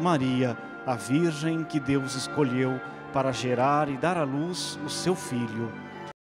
[0.00, 0.56] Maria,
[0.86, 2.80] a Virgem que Deus escolheu
[3.12, 5.70] para gerar e dar à luz o seu Filho.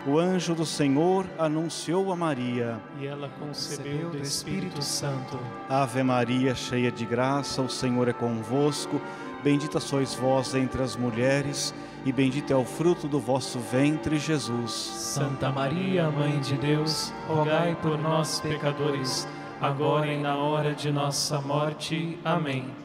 [0.08, 2.80] O anjo do Senhor anunciou a Maria.
[3.00, 5.40] E ela concebeu do Espírito Santo.
[5.68, 9.02] Ave Maria, cheia de graça, o Senhor é convosco.
[9.44, 11.74] Bendita sois vós entre as mulheres,
[12.06, 14.72] e bendito é o fruto do vosso ventre, Jesus.
[14.72, 19.28] Santa Maria, Mãe de Deus, rogai por nós, pecadores,
[19.60, 22.20] agora e na hora de nossa morte.
[22.24, 22.85] Amém.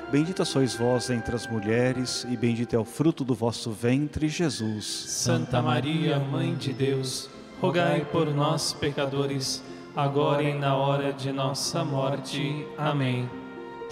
[0.11, 4.85] Bendita sois vós entre as mulheres, e bendito é o fruto do vosso ventre, Jesus.
[5.07, 7.29] Santa Maria, Mãe de Deus,
[7.61, 9.63] rogai por nós, pecadores,
[9.95, 12.67] agora e na hora de nossa morte.
[12.77, 13.29] Amém.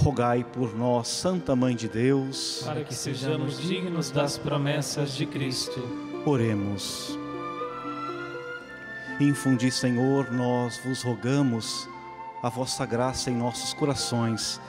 [0.02, 5.82] Rogai por nós, Santa Mãe de Deus, para que sejamos dignos das promessas de Cristo.
[6.26, 7.18] Oremos.
[9.22, 11.88] Infundi, Senhor, nós vos rogamos
[12.44, 14.60] a vossa graça em nossos corações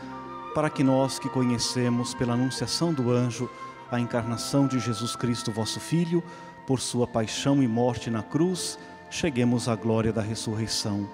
[0.55, 3.49] para que nós que conhecemos pela anunciação do anjo
[3.91, 6.23] a encarnação de Jesus Cristo, vosso Filho,
[6.67, 8.79] por sua paixão e morte na cruz,
[9.11, 11.09] cheguemos à glória da ressurreição.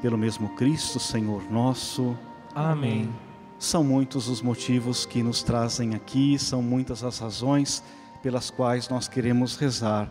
[0.00, 2.16] Pelo mesmo Cristo, Senhor nosso.
[2.54, 3.10] Amém.
[3.58, 7.82] São muitos os motivos que nos trazem aqui, são muitas as razões
[8.22, 10.10] pelas quais nós queremos rezar.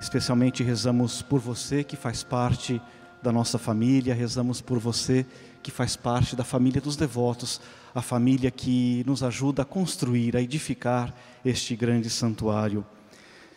[0.00, 2.80] Especialmente rezamos por você que faz parte
[3.22, 5.26] da nossa família, rezamos por você
[5.66, 7.60] que faz parte da família dos devotos,
[7.92, 11.12] a família que nos ajuda a construir, a edificar
[11.44, 12.86] este grande santuário.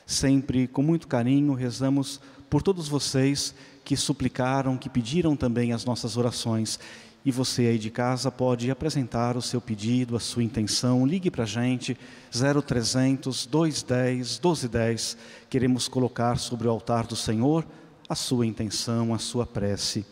[0.07, 3.53] Sempre com muito carinho rezamos por todos vocês
[3.85, 6.79] que suplicaram, que pediram também as nossas orações.
[7.23, 11.05] E você aí de casa pode apresentar o seu pedido, a sua intenção.
[11.05, 11.95] Ligue para a gente,
[12.31, 15.15] 0300 210 1210.
[15.47, 17.63] Queremos colocar sobre o altar do Senhor
[18.09, 20.03] a sua intenção, a sua prece.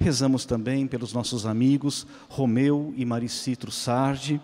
[0.00, 4.40] Rezamos também pelos nossos amigos Romeu e Maricitro Sardi.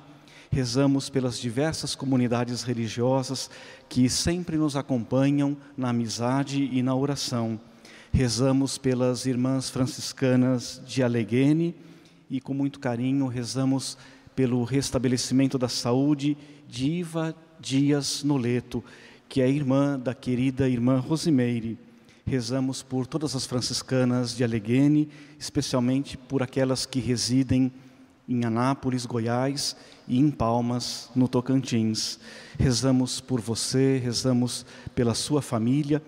[0.50, 3.50] Rezamos pelas diversas comunidades religiosas
[3.88, 7.60] que sempre nos acompanham na amizade e na oração.
[8.12, 11.74] Rezamos pelas irmãs franciscanas de Aleguene
[12.30, 13.98] e com muito carinho rezamos
[14.34, 16.36] pelo restabelecimento da saúde
[16.68, 18.82] de Iva Dias Noleto,
[19.28, 21.78] que é irmã da querida irmã Rosimeire.
[22.26, 27.70] Rezamos por todas as franciscanas de Aleguene, especialmente por aquelas que residem
[28.26, 29.76] em Anápolis, Goiás
[30.08, 32.18] e em Palmas, no Tocantins.
[32.58, 34.64] Rezamos por você, rezamos
[34.94, 36.02] pela sua família,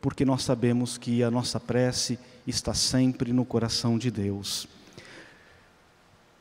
[0.00, 2.16] porque nós sabemos que a nossa prece
[2.46, 4.68] está sempre no coração de Deus.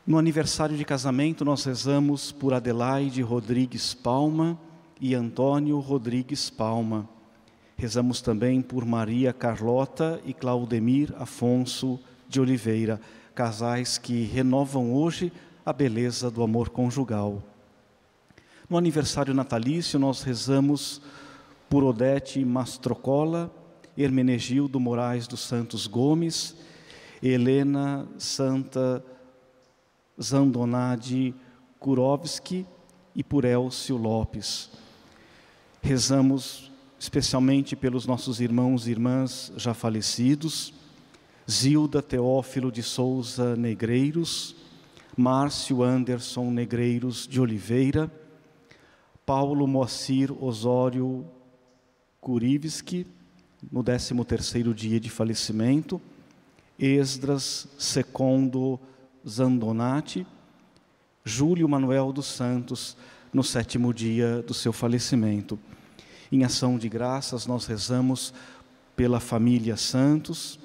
[0.06, 4.60] No aniversário de casamento, nós rezamos por Adelaide Rodrigues Palma
[5.02, 7.15] e Antônio Rodrigues Palma.
[7.78, 13.02] Rezamos também por Maria Carlota e Claudemir Afonso de Oliveira,
[13.34, 15.32] casais que renovam hoje
[15.66, 17.44] a beleza do amor conjugal.
[18.70, 21.02] No aniversário natalício, nós rezamos
[21.70, 23.52] por Odete Mastrocola,
[23.98, 26.56] Hermenegildo Moraes dos Santos Gomes,
[27.22, 29.04] Helena Santa
[30.22, 31.36] Zandonade
[31.80, 32.66] Kurovski
[33.14, 34.70] e por Elcio Lopes.
[35.82, 36.72] Rezamos
[37.06, 40.74] especialmente pelos nossos irmãos e irmãs já falecidos,
[41.50, 44.56] Zilda Teófilo de Souza Negreiros,
[45.16, 48.12] Márcio Anderson Negreiros de Oliveira,
[49.24, 51.24] Paulo Moacir Osório
[52.20, 53.06] Kurivski,
[53.72, 56.02] no 13º dia de falecimento,
[56.80, 58.80] Esdras Secondo
[59.28, 60.26] Zandonati,
[61.24, 62.98] Júlio Manuel dos Santos,
[63.32, 65.60] no sétimo dia do seu falecimento.
[66.32, 68.34] Em ação de graças, nós rezamos
[68.96, 70.60] pela família Santos,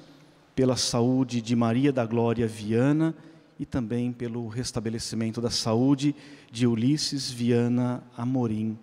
[0.55, 3.13] pela saúde de Maria da Glória Viana
[3.59, 6.15] e também pelo restabelecimento da saúde
[6.51, 8.77] de Ulisses Viana Amorim.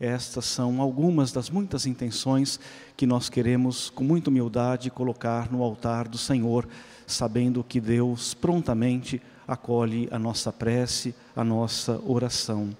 [0.00, 2.58] Estas são algumas das muitas intenções
[2.96, 6.66] que nós queremos, com muita humildade, colocar no altar do Senhor,
[7.06, 12.70] sabendo que Deus prontamente acolhe a nossa prece, a nossa oração.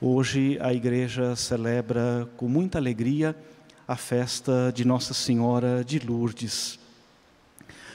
[0.00, 3.34] Hoje a igreja celebra com muita alegria
[3.86, 6.78] a festa de Nossa Senhora de Lourdes.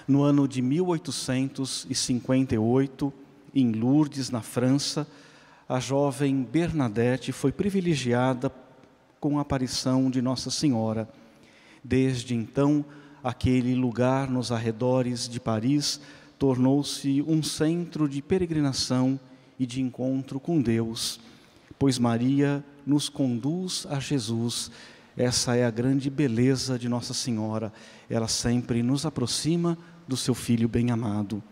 [0.05, 3.13] No ano de 1858,
[3.55, 5.07] em Lourdes, na França,
[5.67, 8.51] a jovem Bernadette foi privilegiada
[9.17, 11.07] com a aparição de Nossa Senhora.
[11.81, 12.83] Desde então,
[13.23, 16.01] aquele lugar nos arredores de Paris
[16.38, 19.17] tornou-se um centro de peregrinação
[19.57, 21.17] e de encontro com Deus,
[21.83, 24.71] pois Maria nos conduz a Jesus.
[25.18, 27.74] Essa é a grande beleza de Nossa Senhora.
[28.09, 29.77] Ela sempre nos aproxima
[30.07, 31.44] do seu filho bem-amado.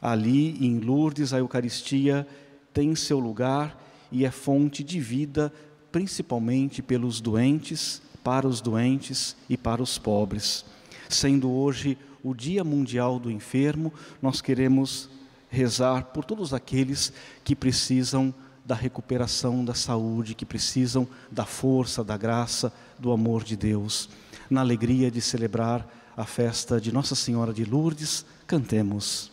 [0.00, 2.24] Ali, em Lourdes, a Eucaristia
[2.72, 3.76] tem seu lugar
[4.12, 5.52] e é fonte de vida,
[5.90, 10.64] principalmente pelos doentes, para os doentes e para os pobres.
[11.08, 13.92] Sendo hoje o Dia Mundial do Enfermo,
[14.22, 15.10] nós queremos
[15.50, 17.12] rezar por todos aqueles
[17.42, 18.32] que precisam
[18.64, 24.08] da recuperação da saúde, que precisam da força, da graça, do amor de Deus.
[24.48, 25.86] Na alegria de celebrar
[26.16, 29.31] a festa de Nossa Senhora de Lourdes, cantemos.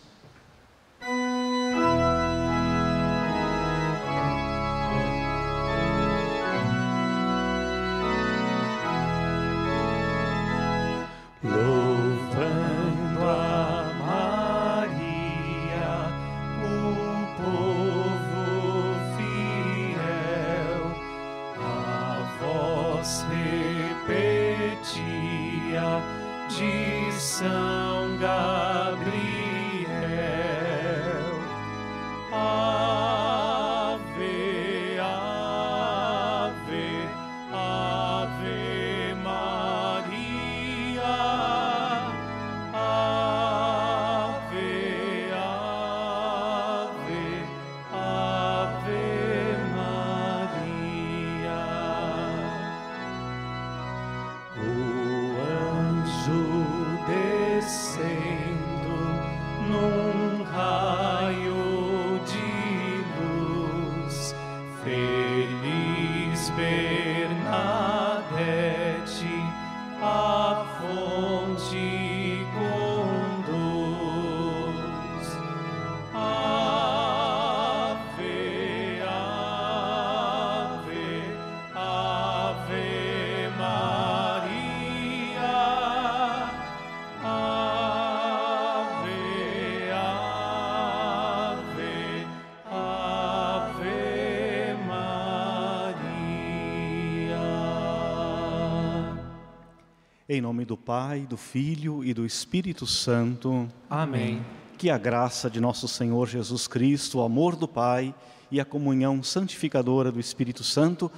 [100.32, 103.68] Em nome do Pai, do Filho e do Espírito Santo.
[103.90, 104.46] Amém.
[104.78, 108.14] Que a graça de nosso Senhor Jesus Cristo, o amor do Pai
[108.52, 111.12] e a comunhão santificadora do Espírito Santo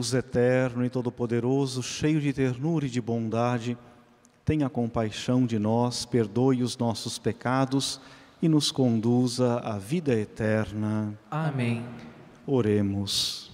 [0.00, 3.76] Deus eterno e todo-poderoso, cheio de ternura e de bondade,
[4.46, 8.00] tenha compaixão de nós, perdoe os nossos pecados
[8.40, 11.12] e nos conduza à vida eterna.
[11.30, 11.84] Amém.
[12.46, 13.52] Oremos.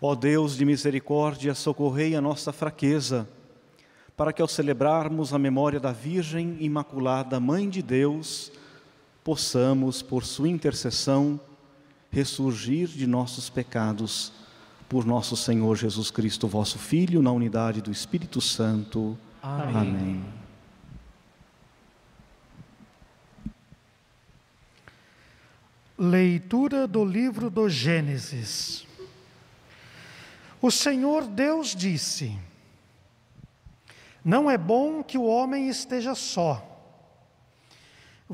[0.00, 3.28] Ó Deus de misericórdia, socorrei a nossa fraqueza,
[4.16, 8.50] para que ao celebrarmos a memória da Virgem Imaculada, Mãe de Deus,
[9.22, 11.38] possamos, por sua intercessão,
[12.12, 14.32] ressurgir de nossos pecados,
[14.88, 19.18] por nosso Senhor Jesus Cristo, vosso Filho, na unidade do Espírito Santo.
[19.42, 19.74] Amém.
[19.74, 20.24] Amém.
[25.98, 28.86] Leitura do livro do Gênesis.
[30.60, 32.36] O Senhor Deus disse:
[34.22, 36.71] Não é bom que o homem esteja só.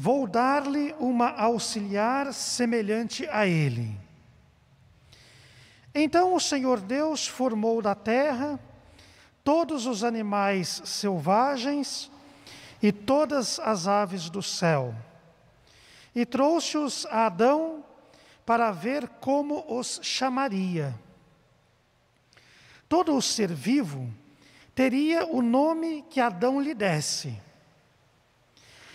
[0.01, 3.99] Vou dar-lhe uma auxiliar semelhante a ele.
[5.93, 8.61] Então o Senhor Deus formou da terra
[9.43, 12.09] todos os animais selvagens
[12.81, 14.95] e todas as aves do céu
[16.15, 17.85] e trouxe-os a Adão
[18.47, 20.95] para ver como os chamaria.
[22.89, 24.09] Todo o ser vivo
[24.77, 27.37] teria o nome que Adão lhe desse.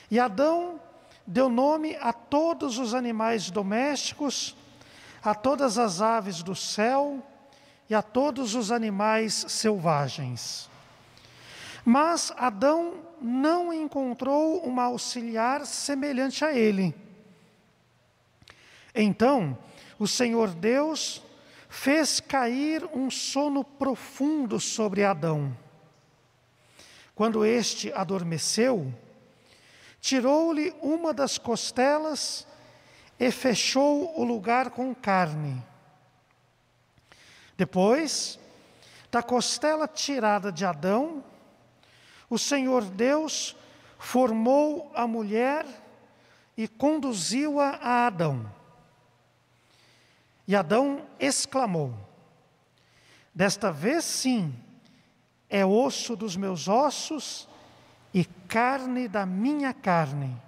[0.10, 0.80] E Adão
[1.26, 4.56] deu nome a todos os animais domésticos,
[5.24, 7.26] a todas as aves do céu
[7.90, 10.70] e a todos os animais selvagens.
[11.86, 16.94] Mas Adão não encontrou uma auxiliar semelhante a ele.
[18.94, 19.58] Então,
[19.98, 21.22] o Senhor Deus
[21.70, 25.56] fez cair um sono profundo sobre Adão.
[27.16, 28.94] Quando este adormeceu,
[30.04, 32.46] tirou-lhe uma das costelas
[33.18, 35.64] e fechou o lugar com carne.
[37.56, 38.38] Depois,
[39.10, 41.24] da costela tirada de Adão,
[42.30, 43.56] o Senhor Deus
[43.98, 45.66] formou a mulher
[46.58, 48.52] e conduziu-a a Adão.
[50.46, 51.96] E Adão exclamou:
[53.34, 54.54] Desta vez sim,
[55.50, 57.48] é osso dos meus ossos
[58.14, 60.40] e carne da minha carne.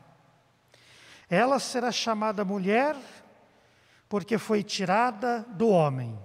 [1.29, 2.95] Ela será chamada mulher,
[4.07, 6.17] porque foi tirada do homem.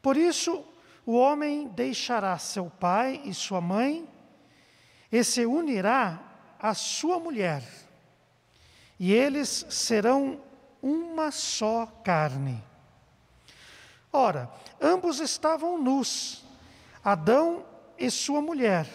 [0.00, 0.64] Por isso,
[1.04, 4.08] o homem deixará seu pai e sua mãe,
[5.10, 6.20] e se unirá
[6.58, 7.62] à sua mulher,
[8.98, 10.40] e eles serão
[10.82, 12.62] uma só carne.
[14.12, 16.44] Ora, ambos estavam nus,
[17.04, 17.64] Adão
[17.98, 18.86] e sua mulher,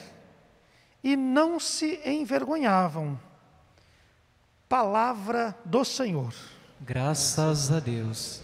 [1.04, 3.20] e não se envergonhavam.
[4.70, 6.32] Palavra do Senhor.
[6.80, 8.40] Graças a Deus.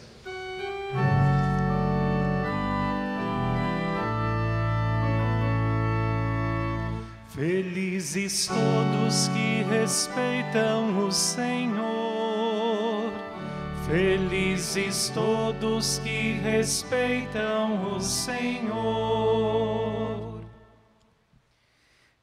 [7.30, 12.08] Felizes todos que respeitam o Senhor.
[13.88, 18.68] Felizes todos que respeitam o Senhor.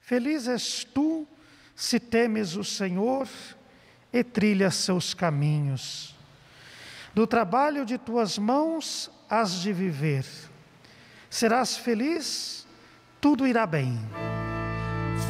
[0.04, 1.26] Feliz és tu
[1.74, 3.26] se temes o Senhor
[4.12, 6.14] e trilhas seus caminhos.
[7.14, 10.26] Do trabalho de tuas mãos has de viver.
[11.30, 12.66] Serás feliz,
[13.18, 13.98] tudo irá bem.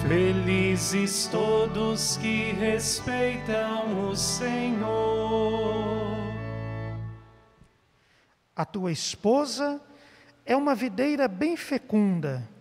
[0.08, 5.54] Felizes todos que respeitam o Senhor.
[8.56, 9.80] A tua esposa
[10.44, 12.52] é uma videira bem fecunda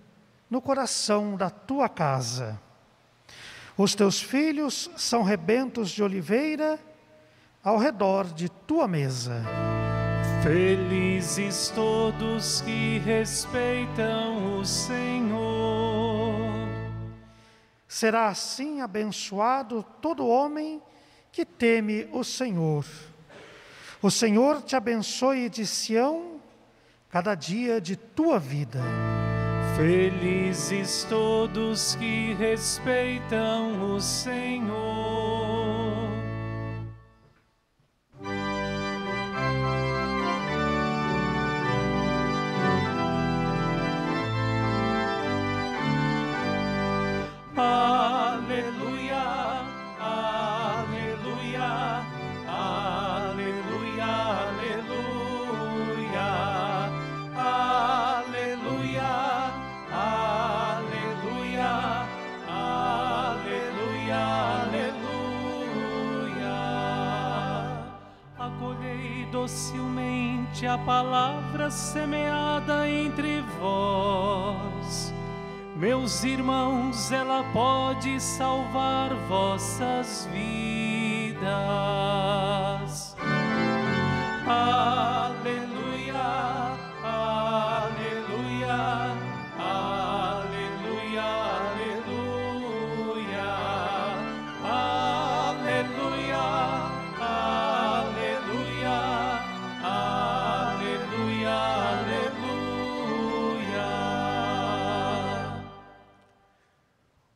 [0.53, 2.61] no coração da tua casa.
[3.75, 6.79] Os teus filhos são rebentos de oliveira
[7.63, 9.43] ao redor de tua mesa.
[10.43, 16.43] Felizes todos que respeitam o Senhor.
[17.87, 20.79] Será assim abençoado todo homem
[21.31, 22.85] que teme o Senhor.
[24.03, 26.39] O Senhor te abençoe de Sião
[27.09, 29.12] cada dia de tua vida.
[29.75, 35.32] Felizes todos que respeitam o Senhor.
[70.73, 75.13] A palavra semeada entre vós.
[75.75, 81.43] Meus irmãos, ela pode salvar vossas vidas.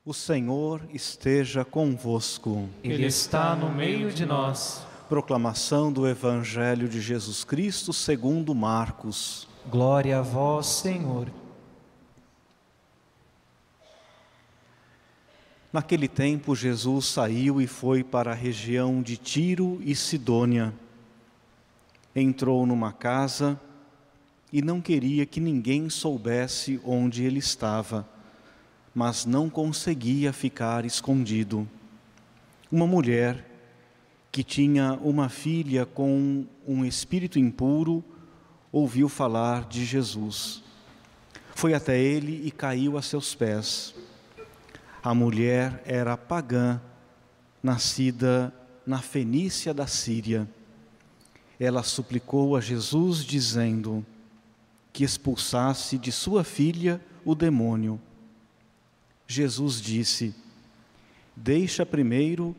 [0.07, 2.69] O Senhor esteja convosco.
[2.81, 4.81] Ele está no meio de nós.
[5.09, 9.49] Proclamação do Evangelho de Jesus Cristo segundo Marcos.
[9.69, 11.27] Glória a vós, Senhor.
[15.73, 20.73] Naquele tempo, Jesus saiu e foi para a região de Tiro e Sidônia.
[22.15, 23.59] Entrou numa casa
[24.53, 28.07] e não queria que ninguém soubesse onde ele estava
[28.98, 31.70] mas não conseguia ficar escondido.
[32.72, 33.48] Uma mulher
[34.31, 38.03] que tinha uma filha com um espírito impuro
[38.72, 40.64] ouviu falar de Jesus.
[41.53, 43.94] Foi até ele e caiu a seus pés.
[45.03, 46.81] A mulher era pagã,
[47.62, 48.51] nascida
[48.83, 50.50] na Fenícia da Síria.
[51.60, 54.03] Ela suplicou a Jesus, dizendo
[54.92, 58.01] que expulsasse de sua filha o demônio.
[59.27, 60.33] Jesus disse:
[61.35, 62.55] Deixa primeiro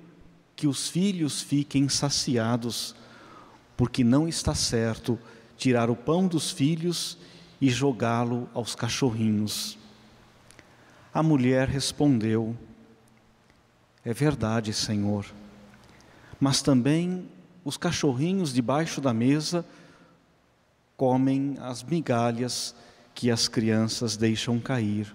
[0.54, 2.94] que os filhos fiquem saciados,
[3.76, 5.18] porque não está certo
[5.56, 7.16] tirar o pão dos filhos
[7.60, 9.78] e jogá-lo aos cachorrinhos.
[11.12, 12.56] A mulher respondeu:
[14.04, 15.26] É verdade, Senhor,
[16.38, 17.28] mas também
[17.64, 19.64] os cachorrinhos debaixo da mesa
[20.96, 22.74] comem as migalhas
[23.14, 25.14] que as crianças deixam cair.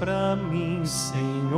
[0.00, 1.52] para mim, Senhor.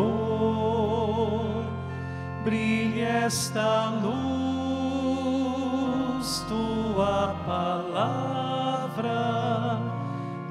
[2.45, 4.85] Brilhe esta luz,
[6.47, 9.11] tua palavra,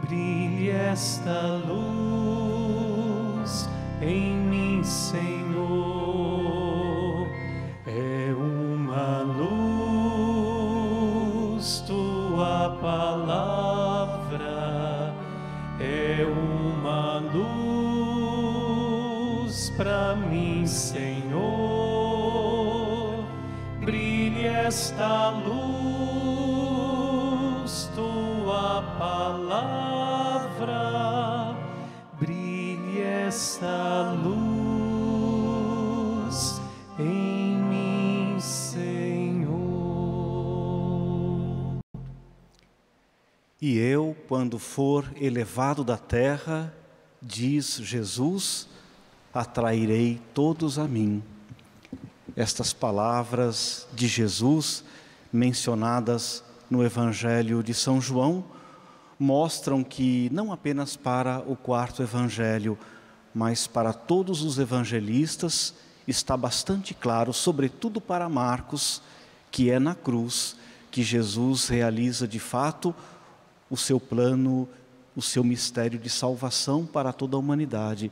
[0.02, 3.69] brilhe esta luz
[4.02, 5.43] em mim, Senhor.
[19.78, 21.44] Para mim, Senhor.
[23.80, 25.60] Brilhe esta luz,
[27.94, 29.96] tua palavra,
[32.20, 34.54] brilhe esta luz.
[43.66, 46.76] E eu, quando for elevado da terra,
[47.22, 48.68] diz Jesus,
[49.34, 51.24] atrairei todos a mim.
[52.36, 54.84] Estas palavras de Jesus,
[55.32, 58.43] mencionadas no Evangelho de São João,
[59.17, 62.78] mostram que não apenas para o quarto Evangelho,
[63.34, 65.74] mas para todos os evangelistas
[66.08, 69.02] está bastante claro, sobretudo para Marcos,
[69.50, 70.56] que é na cruz
[70.91, 72.93] que Jesus realiza de fato
[73.69, 74.69] o seu plano,
[75.15, 78.12] o seu mistério de salvação para toda a humanidade.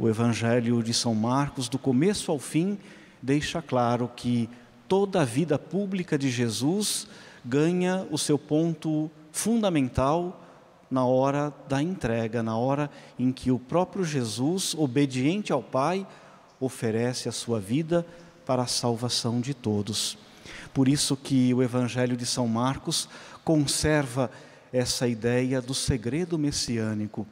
[0.00, 2.78] O Evangelho de São Marcos, do começo ao fim,
[3.20, 4.48] deixa claro que
[4.88, 7.06] toda a vida pública de Jesus
[7.44, 10.42] ganha o seu ponto fundamental
[10.90, 16.06] na hora da entrega, na hora em que o próprio Jesus, obediente ao Pai,
[16.58, 18.06] oferece a sua vida
[18.46, 20.16] para a salvação de todos.
[20.72, 23.06] Por isso que o Evangelho de São Marcos
[23.44, 24.30] conserva
[24.72, 27.26] essa ideia do segredo messiânico.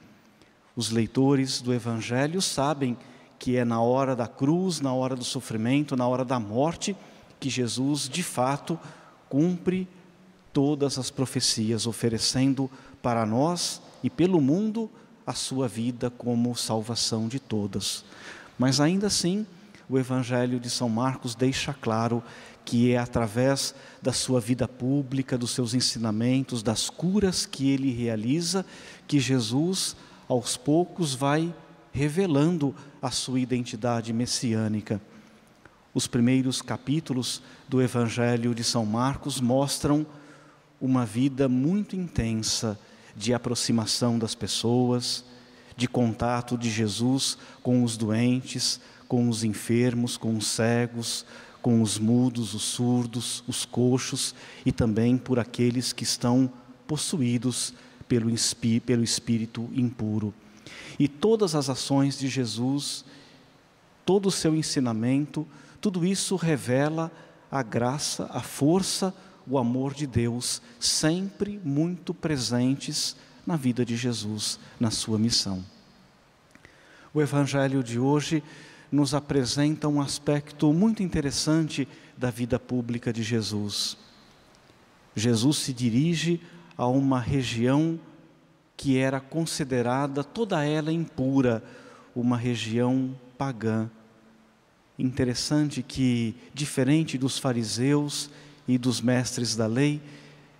[0.78, 2.96] Os leitores do Evangelho sabem
[3.36, 6.94] que é na hora da cruz, na hora do sofrimento, na hora da morte,
[7.40, 8.78] que Jesus de fato
[9.28, 9.88] cumpre
[10.52, 12.70] todas as profecias, oferecendo
[13.02, 14.88] para nós e pelo mundo
[15.26, 18.04] a sua vida como salvação de todas.
[18.56, 19.44] Mas ainda assim,
[19.90, 22.22] o Evangelho de São Marcos deixa claro
[22.64, 28.64] que é através da sua vida pública, dos seus ensinamentos, das curas que ele realiza,
[29.08, 29.96] que Jesus,
[30.28, 31.54] aos poucos, vai
[31.92, 35.00] revelando a sua identidade messiânica.
[35.94, 40.06] Os primeiros capítulos do Evangelho de São Marcos mostram
[40.80, 42.78] uma vida muito intensa
[43.16, 45.24] de aproximação das pessoas,
[45.76, 51.24] de contato de Jesus com os doentes, com os enfermos, com os cegos,
[51.60, 56.50] com os mudos, os surdos, os coxos e também por aqueles que estão
[56.86, 57.74] possuídos
[58.08, 58.30] pelo,
[58.84, 60.32] pelo espírito impuro.
[60.98, 63.04] E todas as ações de Jesus,
[64.04, 65.46] todo o seu ensinamento,
[65.80, 67.12] tudo isso revela
[67.50, 69.14] a graça, a força,
[69.46, 73.16] o amor de Deus, sempre muito presentes
[73.46, 75.64] na vida de Jesus, na sua missão.
[77.14, 78.42] O Evangelho de hoje
[78.90, 83.96] nos apresenta um aspecto muito interessante da vida pública de Jesus.
[85.14, 86.40] Jesus se dirige
[86.78, 87.98] a uma região
[88.76, 91.62] que era considerada toda ela impura,
[92.14, 93.90] uma região pagã.
[94.96, 98.30] Interessante que, diferente dos fariseus
[98.68, 100.00] e dos mestres da lei,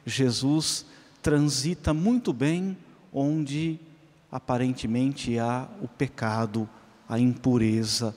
[0.04, 0.84] Jesus
[1.22, 2.76] transita muito bem
[3.12, 3.78] onde
[4.30, 6.68] aparentemente há o pecado,
[7.08, 8.14] a impureza,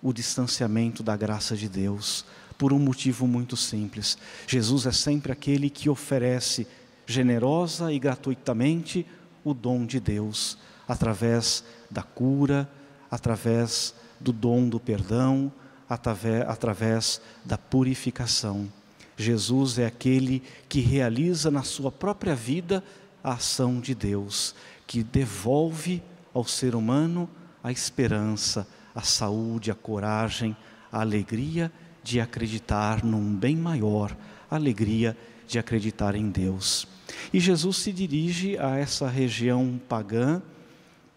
[0.00, 2.24] o distanciamento da graça de Deus,
[2.56, 4.16] por um motivo muito simples.
[4.46, 6.66] Jesus é sempre aquele que oferece
[7.10, 9.04] generosa e gratuitamente
[9.42, 12.70] o dom de Deus, através da cura,
[13.10, 15.52] através do dom do perdão,
[15.88, 18.72] através, da purificação.
[19.16, 22.82] Jesus é aquele que realiza na sua própria vida
[23.24, 24.54] a ação de Deus,
[24.86, 26.00] que devolve
[26.32, 27.28] ao ser humano
[27.62, 30.56] a esperança, a saúde, a coragem,
[30.92, 31.72] a alegria
[32.04, 34.16] de acreditar num bem maior,
[34.48, 35.16] a alegria
[35.48, 36.86] de acreditar em Deus.
[37.32, 40.42] E Jesus se dirige a essa região pagã,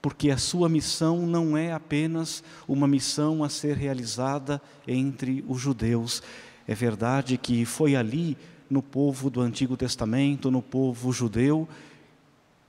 [0.02, 6.22] porque a sua missão não é apenas uma missão a ser realizada entre os judeus,
[6.68, 8.38] é verdade que foi ali,
[8.70, 11.68] no povo do Antigo Testamento, no povo judeu,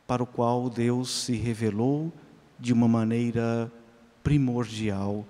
[0.06, 2.12] para o qual Deus se revelou
[2.58, 3.72] de uma maneira
[4.22, 5.24] primordial.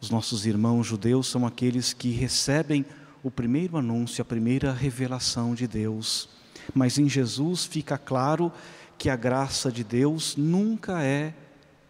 [0.00, 2.84] Os nossos irmãos judeus são aqueles que recebem
[3.22, 6.28] o primeiro anúncio, a primeira revelação de Deus.
[6.74, 8.52] Mas em Jesus fica claro
[8.98, 11.34] que a graça de Deus nunca é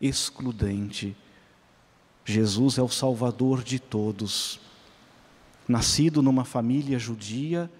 [0.00, 1.16] excludente.
[2.24, 4.60] Jesus é o Salvador de todos
[5.68, 7.70] nascido numa família judia,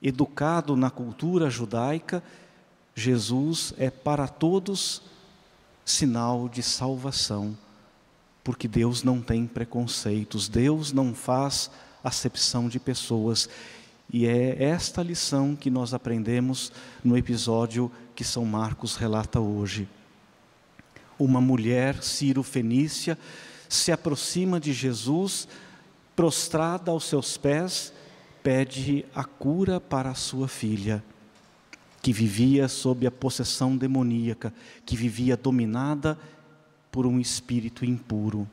[0.00, 2.22] educado na cultura judaica,
[2.94, 5.02] Jesus é para todos
[5.84, 7.56] sinal de salvação,
[8.44, 11.70] porque Deus não tem preconceitos, Deus não faz
[12.02, 13.48] acepção de pessoas.
[14.10, 16.72] E é esta lição que nós aprendemos
[17.04, 19.86] no episódio que São Marcos relata hoje.
[21.18, 23.18] Uma mulher sírio-fenícia
[23.68, 25.46] se aproxima de Jesus
[26.16, 27.92] prostrada aos seus pés,
[28.42, 31.04] pede a cura para a sua filha,
[32.00, 34.52] que vivia sob a possessão demoníaca,
[34.86, 36.18] que vivia dominada
[36.90, 38.48] por um espírito impuro.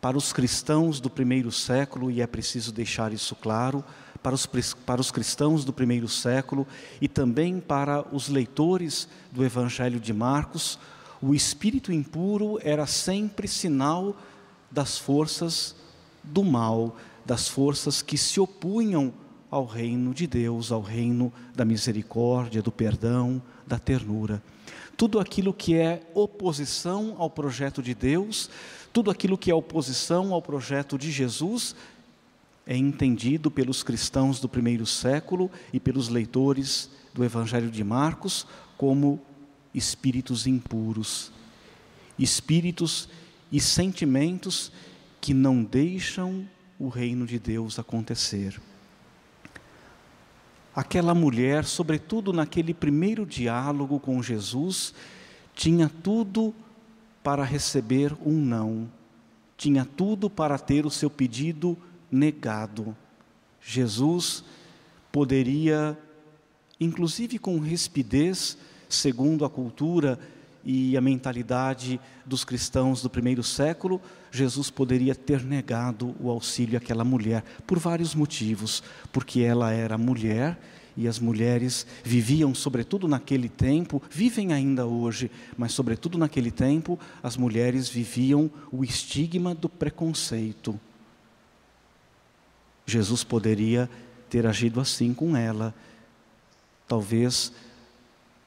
[0.00, 3.84] Para os cristãos do primeiro século, e é preciso deixar isso claro,
[4.22, 4.46] para os,
[4.86, 6.66] para os cristãos do primeiro século
[7.00, 10.78] e também para os leitores do Evangelho de Marcos,
[11.20, 14.16] o espírito impuro era sempre sinal
[14.70, 15.74] das forças
[16.22, 19.12] do mal, das forças que se opunham
[19.50, 24.42] ao reino de Deus, ao reino da misericórdia, do perdão, da ternura.
[24.96, 28.48] Tudo aquilo que é oposição ao projeto de Deus,
[28.92, 31.74] tudo aquilo que é oposição ao projeto de Jesus,
[32.66, 38.46] é entendido pelos cristãos do primeiro século e pelos leitores do Evangelho de Marcos
[38.76, 39.20] como
[39.74, 41.32] espíritos impuros,
[42.18, 43.08] espíritos
[43.50, 44.72] e sentimentos
[45.20, 46.46] que não deixam
[46.78, 48.60] o reino de Deus acontecer.
[50.74, 54.94] Aquela mulher, sobretudo naquele primeiro diálogo com Jesus,
[55.54, 56.54] tinha tudo
[57.22, 58.90] para receber um não,
[59.56, 61.76] tinha tudo para ter o seu pedido
[62.12, 62.94] negado.
[63.60, 64.44] Jesus
[65.10, 65.98] poderia,
[66.78, 70.18] inclusive com rispidez, segundo a cultura
[70.64, 77.04] e a mentalidade dos cristãos do primeiro século, Jesus poderia ter negado o auxílio àquela
[77.04, 80.58] mulher por vários motivos, porque ela era mulher
[80.96, 87.36] e as mulheres viviam, sobretudo naquele tempo, vivem ainda hoje, mas sobretudo naquele tempo, as
[87.36, 90.78] mulheres viviam o estigma do preconceito.
[92.86, 93.88] Jesus poderia
[94.28, 95.74] ter agido assim com ela.
[96.88, 97.52] Talvez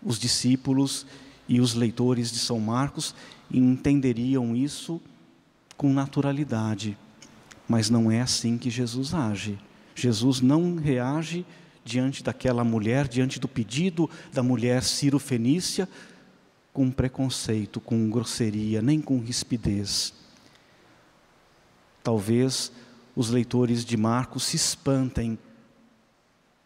[0.03, 1.05] os discípulos
[1.47, 3.15] e os leitores de São Marcos
[3.51, 5.01] entenderiam isso
[5.77, 6.97] com naturalidade,
[7.67, 9.57] mas não é assim que Jesus age.
[9.93, 11.45] Jesus não reage
[11.83, 15.87] diante daquela mulher, diante do pedido da mulher Ciro Fenícia,
[16.73, 20.13] com preconceito, com grosseria, nem com rispidez.
[22.03, 22.71] Talvez
[23.15, 25.37] os leitores de Marcos se espantem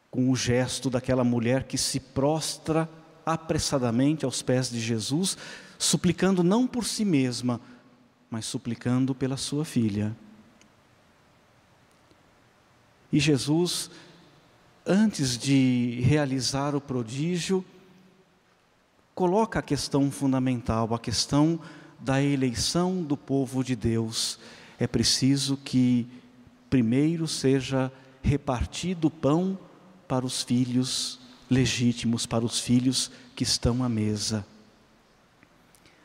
[0.10, 2.90] com o gesto daquela mulher que se prostra
[3.26, 5.38] apressadamente aos pés de Jesus,
[5.78, 7.62] suplicando não por si mesma,
[8.30, 10.16] mas suplicando pela sua filha.
[13.12, 13.90] E Jesus,
[14.86, 17.64] antes de realizar o prodígio,
[19.14, 21.60] coloca a questão fundamental, a questão
[22.00, 24.40] da eleição do povo de Deus.
[24.80, 26.08] É preciso que
[26.70, 29.58] primeiro seja repartido o pão
[30.08, 34.46] para os filhos legítimos, para os filhos que estão à mesa.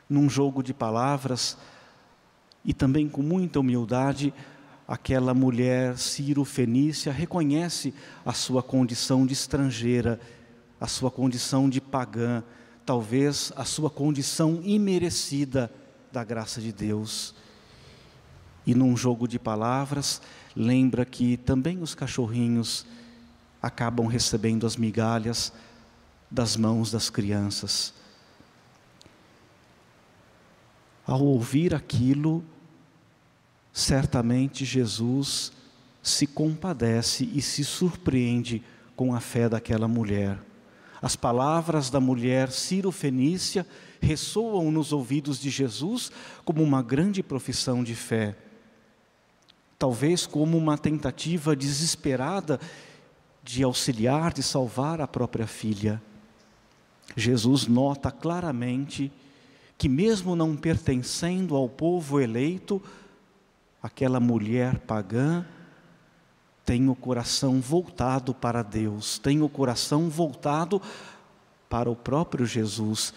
[0.09, 1.57] Num jogo de palavras,
[2.65, 4.33] e também com muita humildade,
[4.89, 7.93] aquela mulher Ciro Fenícia reconhece
[8.25, 10.21] a sua condição de estrangeira,
[10.81, 12.43] a sua condição de pagã,
[12.87, 15.71] talvez a sua condição imerecida
[16.13, 17.35] da graça de Deus.
[18.67, 20.23] E num jogo de palavras,
[20.55, 22.87] lembra que também os cachorrinhos
[23.61, 25.53] acabam recebendo as migalhas
[26.31, 27.95] das mãos das crianças.
[31.07, 32.45] Ao ouvir aquilo,
[33.73, 35.53] certamente Jesus
[36.03, 38.63] se compadece e se surpreende
[38.95, 40.39] com a fé daquela mulher.
[41.01, 43.67] As palavras da mulher Ciro Fenícia
[44.01, 46.11] ressoam nos ouvidos de Jesus
[46.45, 48.37] como uma grande profissão de fé
[49.85, 52.59] talvez como uma tentativa desesperada
[53.43, 56.03] de auxiliar, de salvar a própria filha.
[57.15, 59.13] Jesus nota claramente
[59.77, 62.81] que, mesmo não pertencendo ao povo eleito,
[63.83, 65.45] aquela mulher pagã
[66.65, 70.81] tem o coração voltado para Deus, tem o coração voltado
[71.69, 73.13] para o próprio Jesus.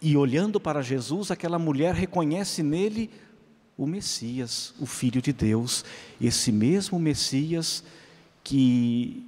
[0.00, 3.10] E olhando para Jesus, aquela mulher reconhece nele
[3.80, 5.86] o Messias, o Filho de Deus,
[6.20, 7.82] esse mesmo Messias
[8.44, 9.26] que,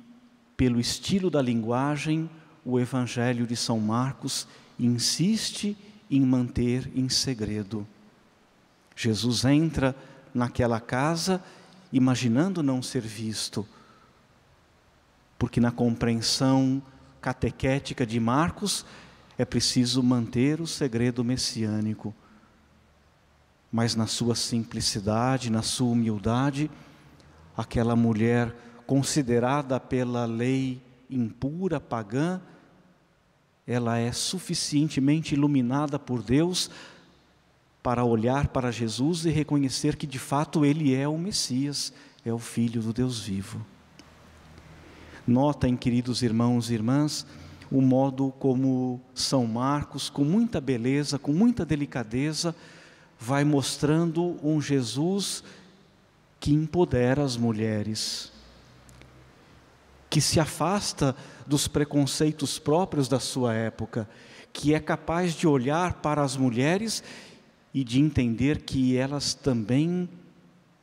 [0.59, 2.29] pelo estilo da linguagem,
[2.63, 4.47] o Evangelho de São Marcos
[4.79, 5.75] insiste
[6.11, 7.89] em manter em segredo.
[8.95, 9.97] Jesus entra
[10.35, 11.43] naquela casa
[11.91, 13.67] imaginando não ser visto,
[15.39, 16.83] porque na compreensão
[17.23, 18.85] catequética de Marcos
[19.39, 22.15] é preciso manter o segredo messiânico
[23.73, 26.71] mas na sua simplicidade, na sua humildade,
[27.57, 28.55] aquela mulher
[28.87, 32.39] considerada pela lei impura, pagã,
[33.67, 36.71] ela é suficientemente iluminada por Deus
[37.83, 41.93] para olhar para Jesus e reconhecer que de fato ele é o Messias,
[42.25, 43.65] é o Filho do Deus vivo.
[45.27, 47.27] Notem, queridos irmãos e irmãs,
[47.71, 52.55] o modo como São Marcos, com muita beleza, com muita delicadeza,
[53.23, 55.45] vai mostrando um Jesus
[56.41, 58.33] que empodera as mulheres,
[60.11, 61.15] que se afasta
[61.47, 64.11] dos preconceitos próprios da sua época,
[64.53, 67.01] que é capaz de olhar para as mulheres
[67.73, 70.09] e de entender que elas também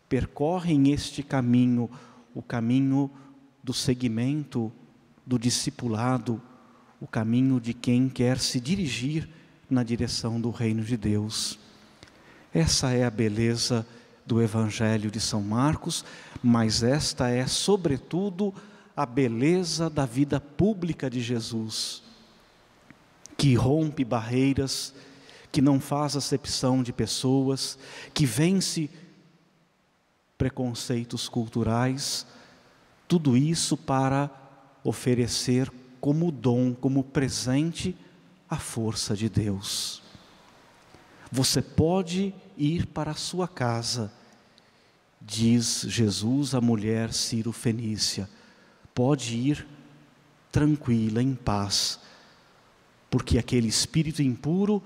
[0.08, 1.89] percorrem este caminho,
[2.34, 3.12] o caminho
[3.62, 4.71] do seguimento,
[5.25, 6.41] do discipulado,
[7.02, 9.28] o caminho de quem quer se dirigir
[9.69, 11.60] na direção do reino de Deus.
[12.53, 13.85] Essa é a beleza
[14.25, 16.03] do Evangelho de São Marcos,
[16.41, 18.53] mas esta é, sobretudo,
[18.95, 22.03] a beleza da vida pública de Jesus,
[23.38, 24.93] que rompe barreiras,
[25.51, 27.77] que não faz acepção de pessoas,
[28.13, 28.89] que vence
[30.38, 32.25] preconceitos culturais,
[33.07, 34.29] tudo isso para
[34.83, 37.95] oferecer como dom, como presente,
[38.49, 40.09] a força de Deus.
[41.31, 44.11] Você pode ir para a sua casa,
[45.21, 48.29] diz Jesus à mulher Ciro Fenícia,
[48.93, 49.67] pode ir
[50.51, 51.99] tranquila, em paz,
[53.09, 54.83] porque aquele espírito impuro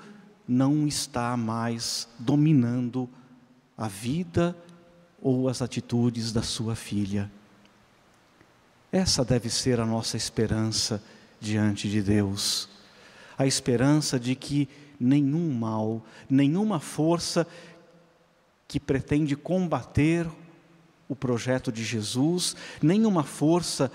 [0.47, 3.09] não está mais dominando
[3.77, 4.55] a vida
[5.21, 7.31] ou as atitudes da sua filha.
[8.91, 11.01] Essa deve ser a nossa esperança
[11.39, 12.69] diante de Deus.
[13.37, 14.69] A esperança de que
[15.03, 17.45] nenhum mal, nenhuma força
[18.67, 20.27] que pretende combater
[21.09, 23.91] o projeto de Jesus, nenhuma força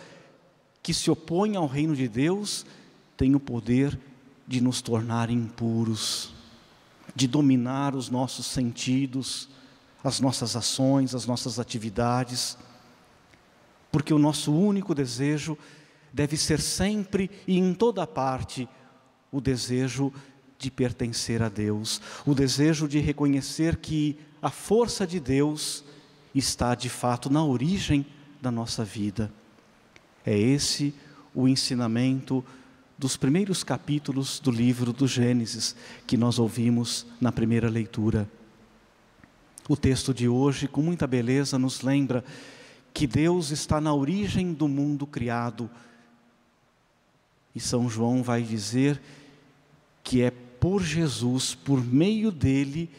[0.83, 2.67] que se opõe ao reino de Deus
[3.17, 3.99] tem o poder
[4.47, 6.33] de nos tornar impuros,
[7.15, 9.49] de dominar os nossos sentidos,
[10.05, 12.57] as nossas ações, as nossas atividades.
[13.91, 15.59] Porque o nosso único desejo
[16.13, 18.69] deve ser sempre e em toda parte
[19.33, 20.38] o desejo de
[20.71, 25.85] pertencer a Deus, o desejo de reconhecer que a força de Deus
[26.35, 28.05] está de fato na origem
[28.43, 29.33] da nossa vida.
[30.27, 30.93] É esse
[31.35, 32.45] o ensinamento
[32.99, 38.29] dos primeiros capítulos do livro do Gênesis que nós ouvimos na primeira leitura.
[39.69, 42.25] O texto de hoje, com muita beleza, nos lembra
[42.93, 45.71] que Deus está na origem do mundo criado.
[47.55, 49.01] E São João vai dizer
[50.03, 52.91] que é por Jesus, por meio dele,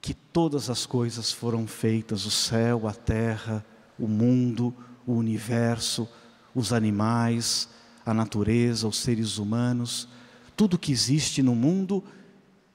[0.00, 3.64] que todas as coisas foram feitas: o céu, a terra,
[3.98, 4.74] o mundo,
[5.06, 6.08] o universo,
[6.54, 7.68] os animais,
[8.04, 10.08] a natureza, os seres humanos.
[10.56, 12.02] Tudo que existe no mundo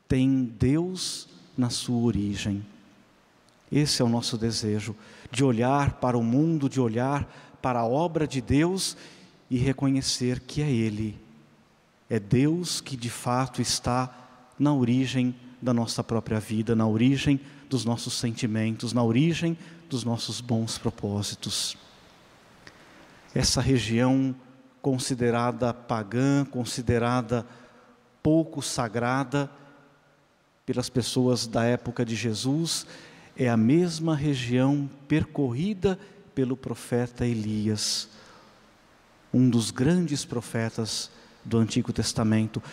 [0.08, 2.66] tem Deus na sua origem.
[3.72, 4.96] Esse é o nosso desejo,
[5.32, 8.98] de olhar para o mundo, de olhar para a obra de Deus
[9.50, 11.18] e reconhecer que é Ele.
[12.10, 14.14] É Deus que de fato está
[14.58, 19.58] na origem da nossa própria vida, na origem dos nossos sentimentos, na origem
[19.90, 21.78] dos nossos bons propósitos.
[23.34, 24.36] Essa região
[24.82, 27.46] considerada pagã, considerada
[28.24, 29.50] pouco sagrada
[30.66, 32.88] pelas pessoas da época de Jesus,
[33.36, 36.00] é a mesma região percorrida
[36.34, 38.10] pelo profeta Elias,
[39.34, 41.12] um dos grandes profetas
[41.50, 42.64] do Antigo Testamento.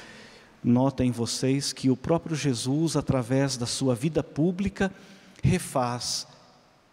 [0.63, 4.93] Notem vocês que o próprio Jesus, através da sua vida pública,
[5.43, 6.27] refaz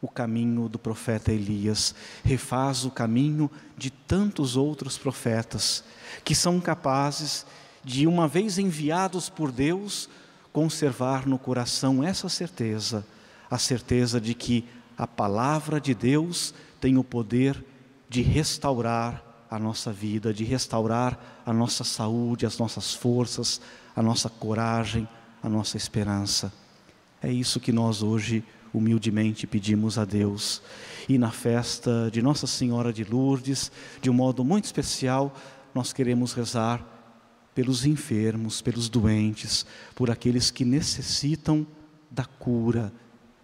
[0.01, 1.93] o caminho do profeta Elias,
[2.23, 5.83] refaz o caminho de tantos outros profetas
[6.23, 7.45] que são capazes
[7.83, 10.09] de, uma vez enviados por Deus,
[10.51, 13.05] conservar no coração essa certeza
[13.53, 14.65] a certeza de que
[14.97, 17.63] a palavra de Deus tem o poder
[18.09, 23.61] de restaurar a nossa vida, de restaurar a nossa saúde, as nossas forças,
[23.95, 25.07] a nossa coragem,
[25.43, 26.51] a nossa esperança.
[27.21, 30.59] É isso que nós hoje humildemente pedimos a Deus.
[31.07, 35.31] E na festa de Nossa Senhora de Lourdes, de um modo muito especial,
[35.71, 36.83] nós queremos rezar
[37.53, 41.67] pelos enfermos, pelos doentes, por aqueles que necessitam
[42.09, 42.91] da cura,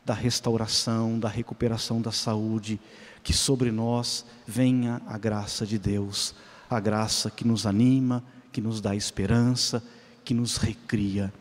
[0.04, 2.80] da restauração, da recuperação da saúde,
[3.24, 6.34] que sobre nós venha a graça de Deus,
[6.70, 9.84] a graça que nos anima, que nos dá esperança,
[10.24, 11.34] que nos recria.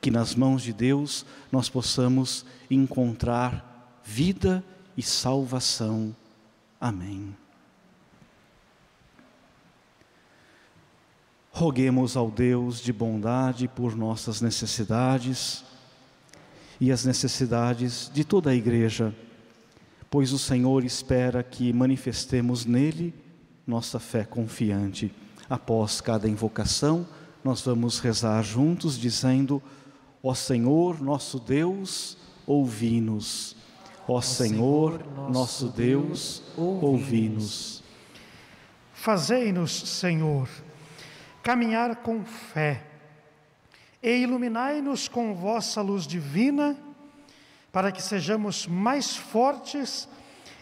[0.00, 4.64] Que nas mãos de Deus nós possamos encontrar vida
[4.96, 6.16] e salvação.
[6.80, 7.36] Amém.
[11.52, 15.62] Roguemos ao Deus de bondade por nossas necessidades
[16.80, 19.14] e as necessidades de toda a igreja,
[20.10, 23.14] pois o Senhor espera que manifestemos nele
[23.66, 25.14] nossa fé confiante.
[25.48, 27.06] Após cada invocação,
[27.44, 29.62] nós vamos rezar juntos dizendo:
[30.22, 33.56] Ó Senhor, nosso Deus, ouvi-nos.
[34.08, 35.00] Ó Senhor,
[35.30, 37.82] nosso Deus, ouvi-nos.
[38.92, 40.48] Fazei-nos, Senhor,
[41.42, 42.86] caminhar com fé
[44.02, 46.76] e iluminai-nos com vossa luz divina,
[47.72, 50.08] para que sejamos mais fortes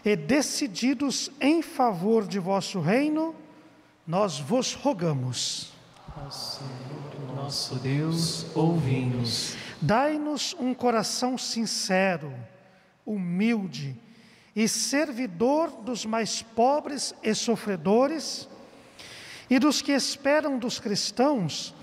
[0.03, 3.35] e decididos em favor de vosso reino,
[4.05, 5.73] nós vos rogamos.
[6.29, 9.55] Senhor nosso Deus, ouvi-nos.
[9.81, 12.33] Dai-nos um coração sincero,
[13.05, 13.95] humilde
[14.55, 18.47] e servidor dos mais pobres e sofredores
[19.49, 21.73] e dos que esperam dos cristãos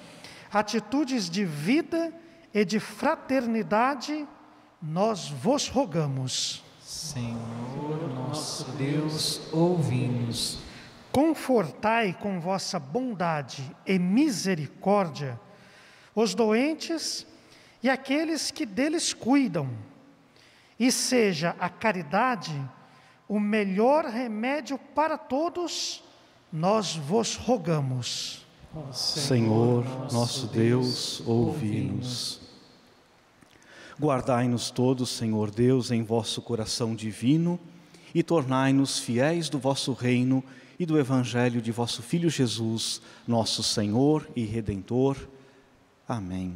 [0.52, 2.12] atitudes de vida
[2.54, 4.26] e de fraternidade,
[4.86, 6.62] nós vos rogamos.
[6.80, 10.58] Senhor nosso Deus, ouvi-nos.
[11.10, 15.40] Confortai com vossa bondade e misericórdia
[16.14, 17.26] os doentes
[17.82, 19.68] e aqueles que deles cuidam,
[20.78, 22.54] e seja a caridade
[23.28, 26.02] o melhor remédio para todos,
[26.52, 28.46] nós vos rogamos.
[28.92, 32.45] Senhor, nosso Deus, ouvi-nos.
[33.98, 37.58] Guardai-nos todos, Senhor Deus, em vosso coração divino
[38.14, 40.44] e tornai-nos fiéis do vosso reino
[40.78, 45.16] e do evangelho de vosso Filho Jesus, nosso Senhor e Redentor.
[46.06, 46.54] Amém.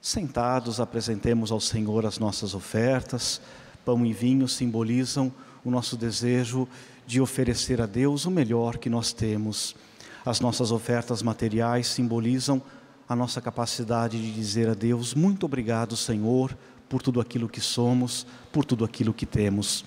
[0.00, 3.40] Sentados, apresentemos ao Senhor as nossas ofertas.
[3.84, 5.32] Pão e vinho simbolizam
[5.64, 6.68] o nosso desejo
[7.06, 9.76] de oferecer a Deus o melhor que nós temos.
[10.24, 12.60] As nossas ofertas materiais simbolizam
[13.08, 16.56] a nossa capacidade de dizer a Deus: Muito obrigado, Senhor,
[16.88, 19.84] por tudo aquilo que somos, por tudo aquilo que temos.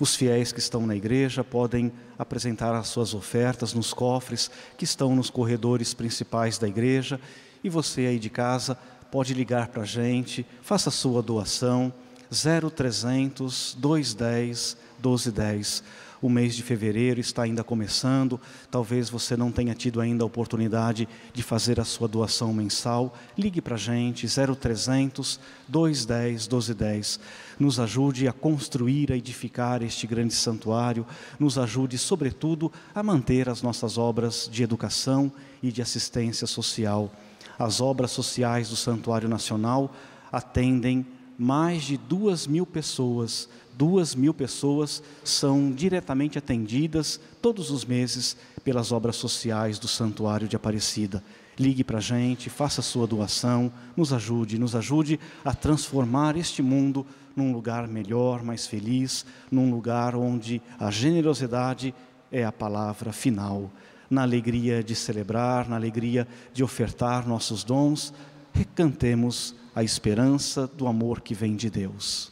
[0.00, 5.14] Os fiéis que estão na igreja podem apresentar as suas ofertas nos cofres que estão
[5.14, 7.20] nos corredores principais da igreja.
[7.62, 8.76] E você aí de casa
[9.10, 11.92] pode ligar para a gente, faça a sua doação,
[12.30, 15.84] 0300 210 1210.
[16.22, 21.08] O mês de fevereiro está ainda começando, talvez você não tenha tido ainda a oportunidade
[21.34, 23.12] de fazer a sua doação mensal.
[23.36, 27.18] Ligue para a gente, 0300 210 1210.
[27.58, 31.04] Nos ajude a construir, a edificar este grande santuário,
[31.40, 37.12] nos ajude, sobretudo, a manter as nossas obras de educação e de assistência social.
[37.58, 39.92] As obras sociais do Santuário Nacional
[40.30, 41.04] atendem
[41.36, 48.92] mais de duas mil pessoas duas mil pessoas são diretamente atendidas todos os meses pelas
[48.92, 51.22] obras sociais do Santuário de Aparecida.
[51.58, 57.06] Ligue para a gente, faça sua doação, nos ajude, nos ajude a transformar este mundo
[57.36, 61.94] num lugar melhor, mais feliz, num lugar onde a generosidade
[62.30, 63.70] é a palavra final.
[64.08, 68.12] Na alegria de celebrar, na alegria de ofertar nossos dons,
[68.52, 72.30] recantemos a esperança do amor que vem de Deus.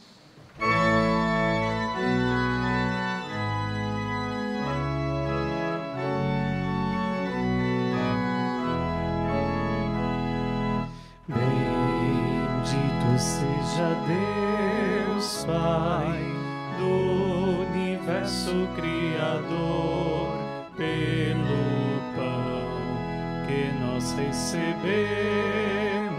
[24.81, 26.11] Recebemos,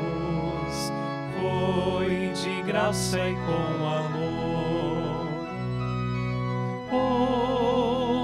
[1.41, 5.29] foi de graça e com amor.
[6.93, 6.97] O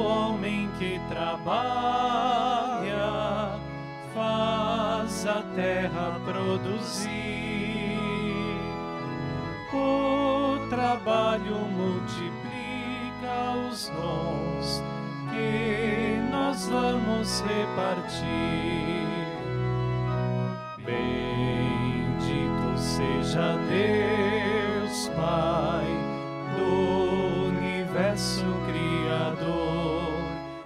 [0.04, 1.88] homem que trabalha
[4.14, 7.28] faz a terra produzir
[10.68, 14.82] trabalho multiplica os dons
[15.30, 19.07] que nós vamos repartir.
[23.38, 25.86] Seja Deus, Pai
[26.56, 30.12] do universo Criador,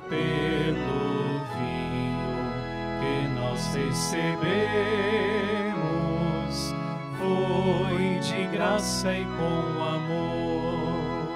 [0.09, 2.41] pelo vinho
[3.01, 4.33] que nós recebemos
[7.19, 11.29] foi de graça e com amor.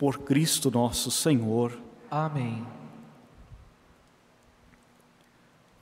[0.00, 1.78] Por Cristo nosso Senhor.
[2.10, 2.66] Amém.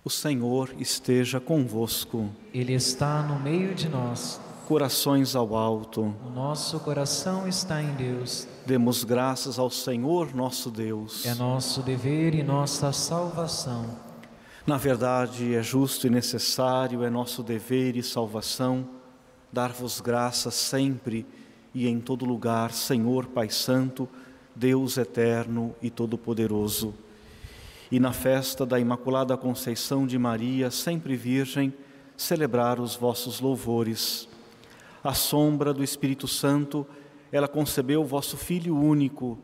[0.05, 2.29] O Senhor esteja convosco.
[2.53, 4.41] Ele está no meio de nós.
[4.66, 6.14] Corações ao alto.
[6.27, 8.49] O nosso coração está em Deus.
[8.66, 11.25] Demos graças ao Senhor nosso Deus.
[11.25, 14.09] É nosso dever e nossa salvação
[14.69, 18.87] na verdade, é justo e necessário, é nosso dever e salvação
[19.51, 21.25] dar-vos graças sempre
[21.75, 24.09] e em todo lugar, Senhor Pai Santo,
[24.55, 26.95] Deus eterno e todo-poderoso.
[27.91, 31.73] E na festa da Imaculada Conceição de Maria, sempre Virgem,
[32.16, 34.29] celebrar os vossos louvores.
[35.03, 36.87] À sombra do Espírito Santo,
[37.31, 39.39] ela concebeu o vosso Filho único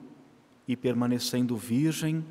[0.67, 2.25] e, permanecendo virgem,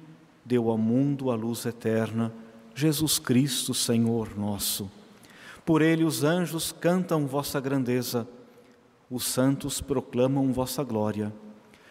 [0.44, 2.34] deu ao mundo a luz eterna
[2.76, 4.90] Jesus Cristo, Senhor nosso.
[5.66, 8.28] Por ele os anjos cantam vossa grandeza,
[9.14, 11.32] os santos proclamam vossa glória.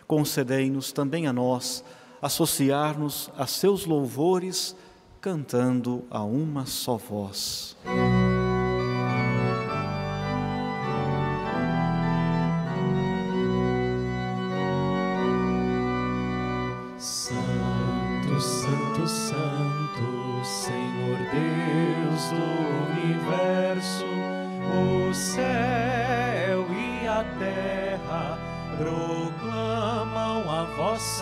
[0.08, 1.84] Concedei-nos também a nós
[2.20, 4.76] associar-nos a seus louvores,
[5.20, 7.76] cantando a uma só voz.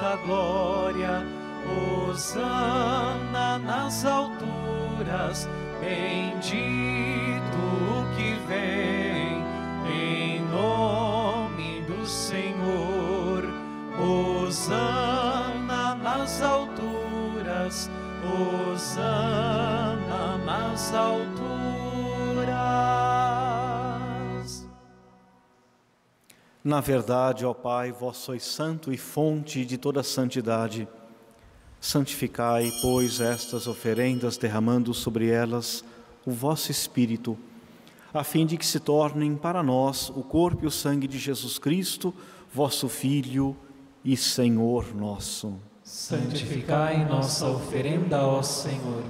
[0.00, 1.22] Vossa glória.
[1.68, 5.48] Hosana nas alturas,
[5.78, 7.58] bendito
[7.90, 9.44] o que vem,
[9.86, 13.44] em nome do Senhor.
[13.98, 17.90] Hosana nas alturas,
[18.24, 19.28] Hosana
[20.44, 22.79] nas alturas.
[26.62, 30.86] Na verdade, ó Pai, vós sois santo e fonte de toda santidade.
[31.80, 35.82] Santificai, pois, estas oferendas, derramando sobre elas
[36.26, 37.38] o vosso Espírito,
[38.12, 41.58] a fim de que se tornem para nós o corpo e o sangue de Jesus
[41.58, 42.12] Cristo,
[42.52, 43.56] vosso Filho
[44.04, 45.54] e Senhor nosso.
[45.82, 49.02] Santificai nossa oferenda, ó Senhor.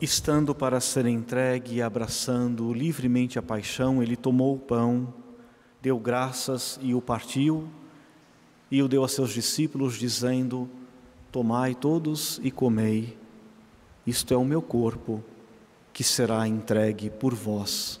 [0.00, 5.12] Estando para ser entregue e abraçando livremente a paixão, ele tomou o pão
[5.84, 7.68] deu graças e o partiu,
[8.70, 10.66] e o deu a seus discípulos, dizendo:
[11.30, 13.18] Tomai todos e comei,
[14.06, 15.22] isto é o meu corpo,
[15.92, 18.00] que será entregue por vós.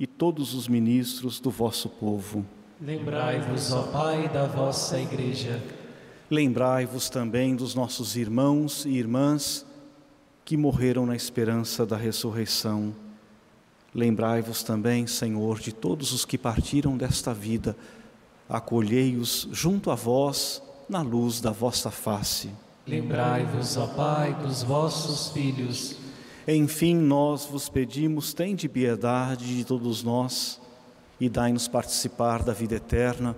[0.00, 2.44] e todos os ministros do vosso povo.
[2.80, 5.62] Lembrai-vos, ó Pai, da vossa Igreja.
[6.28, 9.64] Lembrai-vos também dos nossos irmãos e irmãs
[10.44, 12.92] que morreram na esperança da ressurreição
[13.94, 17.76] Lembrai-vos também, Senhor, de todos os que partiram desta vida,
[18.48, 22.50] acolhei-os junto a vós na luz da vossa face.
[22.86, 25.96] Lembrai-vos, ó Pai, dos vossos filhos.
[26.48, 30.60] Enfim, nós vos pedimos, tende piedade de todos nós
[31.20, 33.36] e dai-nos participar da vida eterna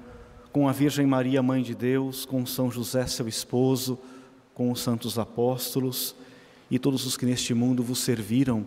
[0.52, 3.98] com a Virgem Maria, Mãe de Deus, com São José, seu esposo,
[4.54, 6.14] com os santos apóstolos
[6.70, 8.64] e todos os que neste mundo vos serviram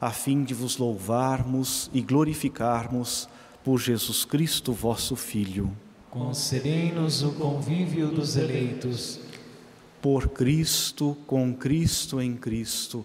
[0.00, 3.28] a fim de vos louvarmos e glorificarmos
[3.62, 5.70] por Jesus Cristo, vosso Filho.
[6.10, 9.20] Concedei-nos o convívio dos eleitos.
[10.00, 13.04] Por Cristo, com Cristo em Cristo,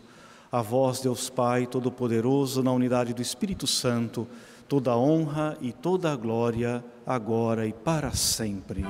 [0.52, 4.28] a vós, Deus Pai Todo-Poderoso, na unidade do Espírito Santo,
[4.68, 8.84] toda a honra e toda a glória, agora e para sempre.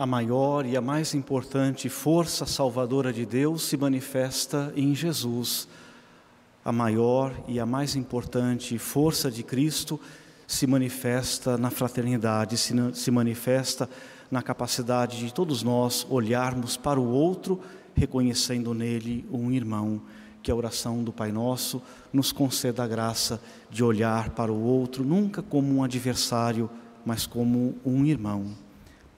[0.00, 5.68] A maior e a mais importante força salvadora de Deus se manifesta em Jesus.
[6.64, 10.00] A maior e a mais importante força de Cristo
[10.46, 13.90] se manifesta na fraternidade, se, manifesta
[14.30, 17.60] na capacidade de todos nós olharmos para o outro,
[17.94, 20.00] reconhecendo nele um irmão.
[20.42, 23.38] Que a oração do Pai Nosso nos conceda a graça
[23.68, 26.70] de olhar para o outro nunca como um adversário,
[27.04, 28.69] mas como um irmão.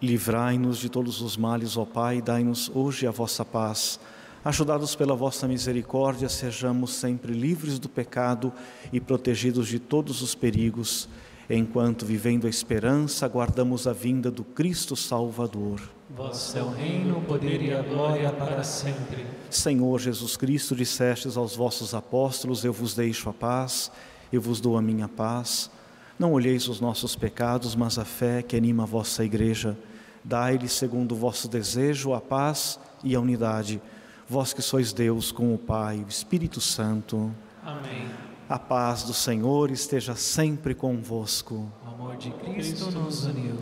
[0.00, 3.98] Livrai-nos de todos os males, ó Pai, dai-nos hoje a vossa paz.
[4.44, 8.52] Ajudados pela vossa misericórdia, sejamos sempre livres do pecado
[8.92, 11.08] e protegidos de todos os perigos,
[11.48, 15.80] enquanto, vivendo a esperança, aguardamos a vinda do Cristo Salvador.
[16.10, 19.26] Vosso é o reino, o poder e a glória para sempre.
[19.50, 23.90] Senhor Jesus Cristo, dissestes aos vossos apóstolos: Eu vos deixo a paz,
[24.32, 25.70] eu vos dou a minha paz.
[26.18, 29.76] Não olheis os nossos pecados, mas a fé que anima a vossa igreja.
[30.24, 33.82] Dai-lhe, segundo o vosso desejo, a paz e a unidade.
[34.28, 37.30] Vós que sois Deus com o Pai e o Espírito Santo.
[37.62, 38.08] Amém.
[38.48, 41.70] A paz do Senhor esteja sempre convosco.
[41.84, 43.56] O amor de Cristo nos uniu.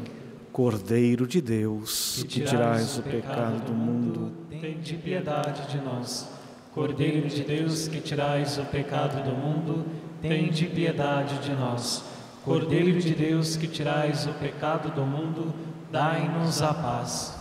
[0.53, 6.29] Cordeiro de Deus, que tirais o pecado do mundo, tende piedade de nós.
[6.73, 9.85] Cordeiro de Deus, que tirais o pecado do mundo,
[10.23, 12.14] tende piedade de nós.
[12.45, 15.55] Cordeiro de Deus, que tirais o pecado do mundo,
[15.90, 17.34] dai-nos a paz.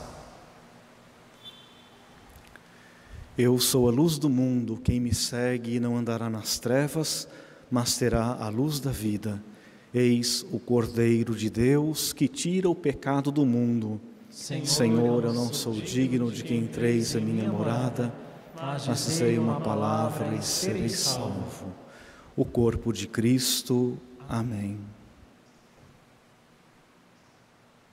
[3.38, 7.28] Eu sou a luz do mundo, quem me segue não andará nas trevas,
[7.70, 9.44] mas terá a luz da vida.
[9.94, 14.00] Eis o Cordeiro de Deus que tira o pecado do mundo.
[14.30, 18.14] Senhor, Senhor eu não sou digno de que entreis a minha morada,
[18.56, 21.74] mas dizei uma palavra e serei salvo.
[22.38, 24.00] O corpo de Cristo.
[24.30, 24.80] Amém.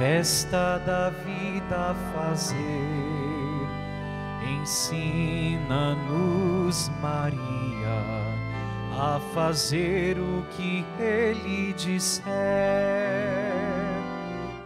[0.00, 3.09] festa da vida fazer
[4.60, 7.40] Ensina-nos, Maria,
[8.92, 12.24] a fazer o que Ele disser.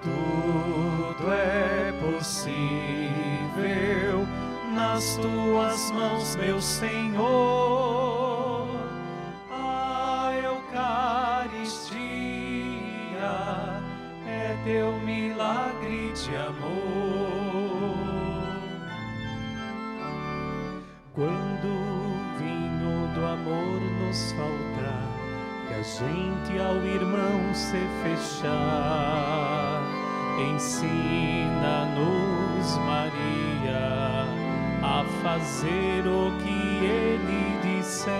[0.03, 2.74] Tudo é possível
[4.74, 8.68] na nas tuas mãos, meu Senhor,
[9.51, 11.74] a Eucaristia
[14.24, 17.34] é teu milagre de amor.
[21.14, 25.06] Quando o vinho do amor nos faltar,
[25.70, 29.80] e a gente ao irmão se fechar,
[30.52, 31.46] ensina-nos,
[32.78, 34.26] Maria,
[34.82, 38.10] a fazer o que ele disser.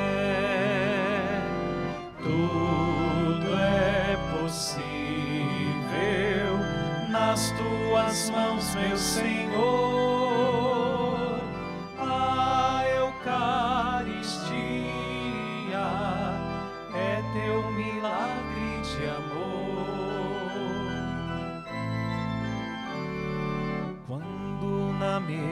[2.23, 4.85] Tudo é possível
[7.11, 10.14] nas tuas mãos, meu Senhor.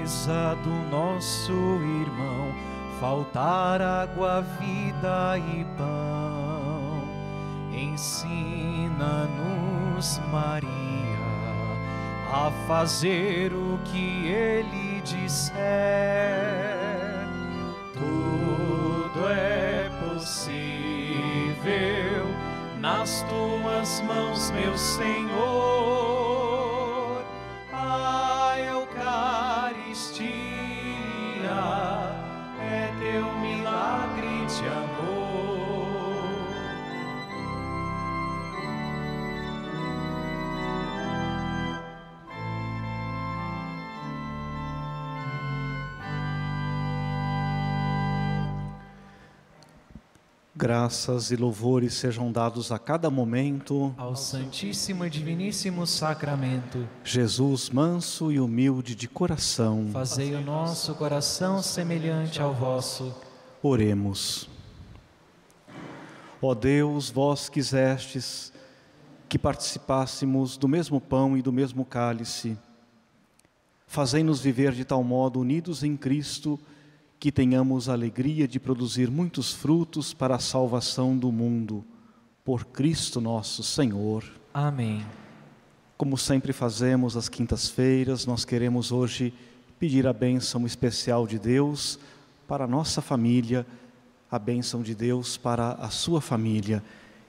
[0.03, 2.53] Mesa do nosso irmão
[2.99, 7.05] faltar água, vida e pão,
[7.73, 8.51] ensina-nos,
[10.31, 10.69] Maria,
[12.33, 15.63] a fazer o que ele disser.
[17.93, 20.67] Tudo é possível
[22.81, 25.82] nas tuas mãos, meu Senhor.
[50.63, 53.93] Graças e louvores sejam dados a cada momento.
[53.99, 59.91] Ao Santíssimo e Diviníssimo Sacramento, Jesus, manso e humilde de coração.
[59.93, 63.13] fazei o nosso coração semelhante ao vosso.
[63.61, 64.49] Oremos.
[66.41, 68.53] Ó Deus, vós quisestes
[69.29, 72.57] que participássemos do mesmo pão e do mesmo cálice.
[73.85, 76.73] Fazei-nos viver de tal modo unidos em Cristo que
[77.31, 81.85] tenhamos a alegria de produzir muitos frutos para a salvação do mundo.
[82.45, 84.25] Por Cristo nosso Senhor.
[84.53, 85.07] Amém.
[85.97, 89.33] Como sempre fazemos às quintas-feiras, nós queremos hoje
[89.79, 91.99] pedir a bênção especial de Deus
[92.49, 93.64] para a nossa família,
[94.31, 96.83] a bênção de Deus para a sua família,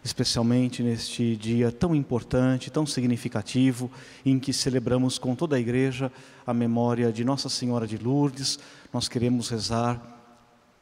[0.04, 3.90] especialmente neste dia tão importante, tão significativo,
[4.26, 6.12] em que celebramos com toda a igreja
[6.46, 8.60] a memória de Nossa Senhora de Lourdes.
[8.92, 10.02] Nós queremos rezar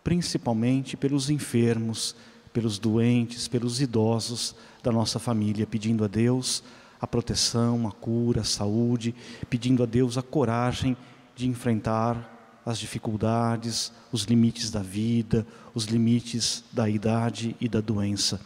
[0.03, 2.15] principalmente pelos enfermos,
[2.51, 6.63] pelos doentes, pelos idosos da nossa família, pedindo a Deus
[6.99, 9.15] a proteção, a cura, a saúde,
[9.49, 10.97] pedindo a Deus a coragem
[11.36, 18.39] de enfrentar as dificuldades, os limites da vida, os limites da idade e da doença.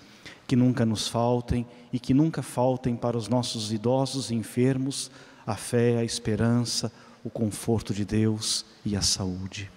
[0.48, 5.10] Que nunca nos faltem e que nunca faltem para os nossos idosos e enfermos
[5.46, 6.92] a fé, a esperança,
[7.24, 9.70] o conforto de Deus e a saúde.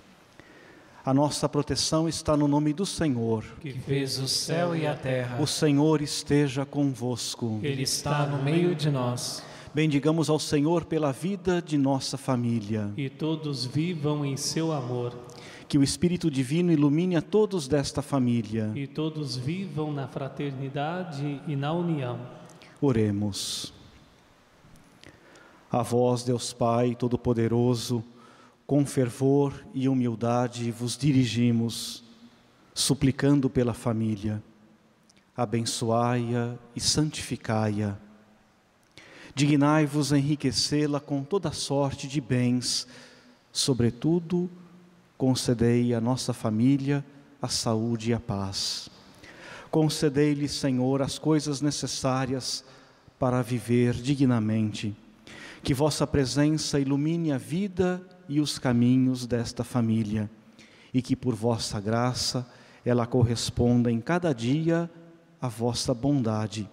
[1.05, 3.43] A nossa proteção está no nome do Senhor.
[3.61, 5.41] Que fez o céu e a terra.
[5.41, 7.61] O Senhor esteja convosco.
[7.63, 9.43] Ele está no meio de nós.
[9.73, 12.93] Bendigamos ao Senhor pela vida de nossa família.
[12.95, 15.15] E todos vivam em seu amor.
[15.69, 18.73] Que o Espírito Divino ilumine a todos desta família.
[18.75, 22.19] E todos vivam na fraternidade e na união.
[22.81, 23.75] Oremos.
[25.71, 28.03] A vós, Deus Pai Todo-Poderoso,
[28.67, 32.03] com fervor e humildade vos dirigimos,
[32.73, 34.43] suplicando pela família.
[35.37, 37.95] Abençoai-a e santificai-a.
[39.35, 42.89] Dignai-vos a enriquecê-la com toda sorte de bens,
[43.53, 44.51] sobretudo,
[45.19, 47.05] concedei à nossa família
[47.43, 48.89] a saúde e a paz.
[49.71, 52.65] Concedei-lhe, Senhor, as coisas necessárias
[53.19, 54.97] para viver dignamente.
[55.63, 60.31] Que vossa presença ilumine a vida e os caminhos desta família,
[60.95, 62.49] e que por vossa graça
[62.85, 64.89] ela corresponda em cada dia
[65.43, 66.69] à vossa bondade,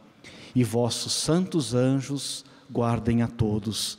[0.54, 3.98] e vossos santos anjos guardem a todos,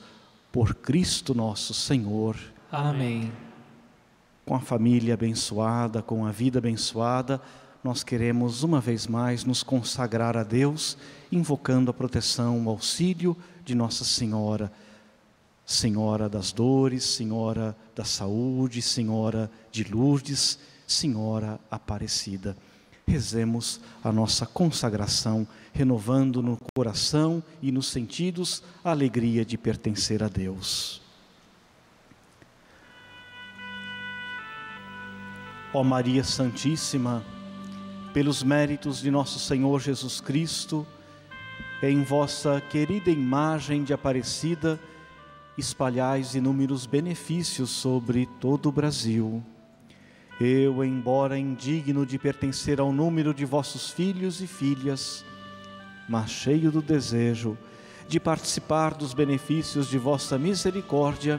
[0.53, 2.37] por Cristo nosso Senhor.
[2.71, 3.46] Amém.
[4.47, 7.43] Com a família abençoada, com a vida abençoada,
[7.83, 10.97] nós queremos uma vez mais nos consagrar a Deus,
[11.33, 14.71] invocando a proteção, o auxílio de Nossa Senhora.
[15.67, 22.57] Senhora das dores, Senhora da saúde, Senhora de Lourdes, Senhora Aparecida.
[23.05, 30.29] Rezemos a nossa consagração, renovando no coração e nos sentidos a alegria de pertencer a
[30.29, 31.05] Deus.
[35.79, 37.23] Ó Maria Santíssima,
[38.15, 40.87] pelos méritos de nosso Senhor Jesus Cristo,
[41.83, 44.81] em vossa querida imagem de Aparecida,
[45.59, 49.45] espalhais inúmeros benefícios sobre todo o Brasil.
[50.41, 55.27] Eu, embora indigno de pertencer ao número de vossos filhos e filhas,
[56.09, 57.55] mas cheio do desejo
[58.09, 61.39] de participar dos benefícios de vossa misericórdia,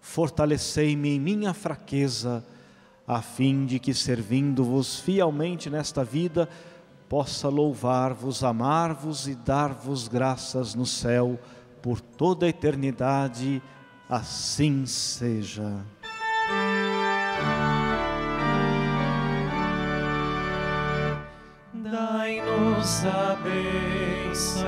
[0.00, 2.44] fortalecei-me em minha fraqueza,
[3.06, 6.48] a fim de que, servindo-vos fielmente nesta vida,
[7.08, 11.38] possa louvar-vos, amar-vos e dar-vos graças no céu
[11.80, 13.62] por toda a eternidade.
[14.08, 15.84] Assim seja.
[21.72, 24.66] Dai-nos a bênção,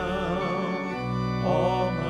[1.45, 2.10] ó Mãe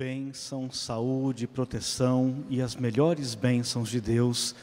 [0.00, 4.54] Bênção, saúde, proteção e as melhores bênçãos de Deus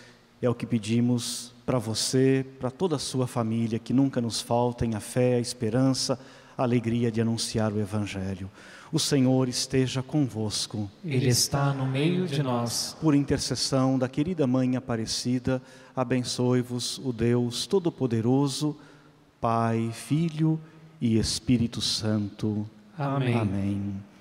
[0.41, 4.95] é o que pedimos para você, para toda a sua família, que nunca nos faltem
[4.95, 6.19] a fé, a esperança,
[6.57, 8.49] a alegria de anunciar o Evangelho.
[8.91, 10.89] O Senhor esteja convosco.
[11.05, 12.97] Ele está no meio de nós.
[12.99, 15.61] Por intercessão da querida Mãe Aparecida,
[15.95, 18.75] abençoe-vos o Deus Todo-Poderoso,
[19.39, 20.59] Pai, Filho
[20.99, 22.67] e Espírito Santo.
[22.97, 23.35] Amém.
[23.35, 24.16] Amém.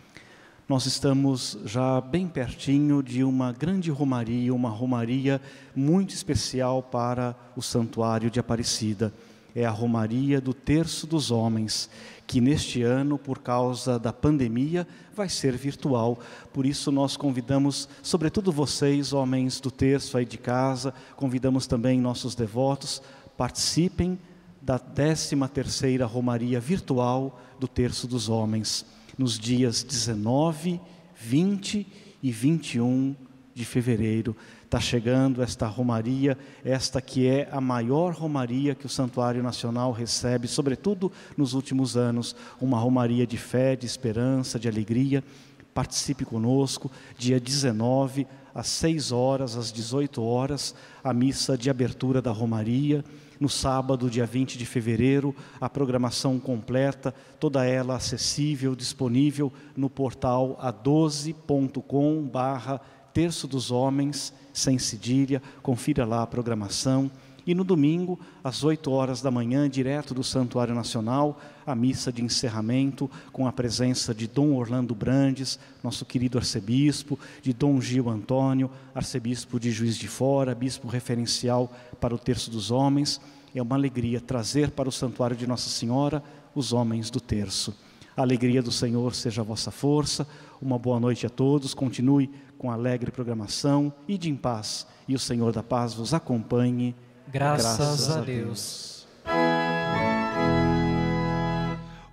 [0.68, 5.40] Nós estamos já bem pertinho de uma grande romaria, uma romaria
[5.76, 9.12] muito especial para o Santuário de Aparecida.
[9.54, 11.88] É a romaria do Terço dos Homens,
[12.26, 16.18] que neste ano, por causa da pandemia, vai ser virtual.
[16.52, 22.34] Por isso, nós convidamos, sobretudo vocês, homens do terço aí de casa, convidamos também nossos
[22.34, 23.00] devotos,
[23.36, 24.18] participem
[24.60, 28.84] da 13ª Romaria Virtual do Terço dos Homens,
[29.16, 30.80] nos dias 19,
[31.16, 31.86] 20
[32.22, 33.14] e 21
[33.54, 34.36] de fevereiro.
[34.64, 40.48] Está chegando esta romaria, esta que é a maior romaria que o Santuário Nacional recebe,
[40.48, 45.22] sobretudo nos últimos anos, uma romaria de fé, de esperança, de alegria.
[45.72, 52.32] Participe conosco, dia 19, às 6 horas, às 18 horas, a missa de abertura da
[52.32, 53.04] romaria.
[53.38, 60.58] No sábado, dia 20 de fevereiro, a programação completa, toda ela acessível, disponível no portal
[60.62, 62.80] a12.com barra
[63.12, 67.10] Terço dos Homens, sem cedilha, confira lá a programação.
[67.46, 72.24] E no domingo, às 8 horas da manhã, direto do Santuário Nacional, a missa de
[72.24, 78.68] encerramento, com a presença de Dom Orlando Brandes, nosso querido arcebispo, de Dom Gil Antônio,
[78.92, 83.20] arcebispo de Juiz de Fora, bispo referencial para o Terço dos Homens.
[83.54, 86.22] É uma alegria trazer para o Santuário de Nossa Senhora
[86.54, 87.74] os homens do terço.
[88.16, 90.26] A alegria do Senhor seja a vossa força.
[90.60, 91.74] Uma boa noite a todos.
[91.74, 94.86] Continue com alegre programação e de em paz.
[95.06, 96.94] E o Senhor da paz vos acompanhe.
[97.28, 99.06] Graças, Graças a Deus.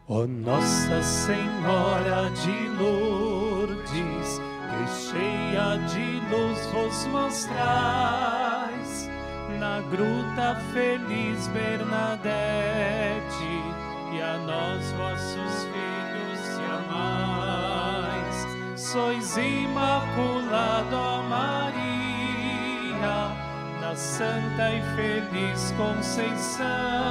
[0.07, 8.91] Ó Nossa Senhora de Lourdes, que cheia de luz vos mostrais,
[9.59, 12.23] na gruta feliz Bernadette,
[14.13, 18.47] e a nós vossos filhos se amais,
[18.79, 21.83] sois imaculado, ó Maria,
[23.95, 26.93] Santa e Feliz Conceição.